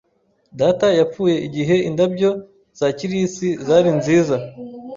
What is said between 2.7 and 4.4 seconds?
za kirisi zari nziza.